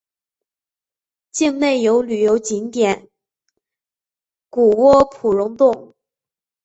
[1.31, 3.07] 境内有旅游景点
[4.49, 5.93] 谷窝普熔洞。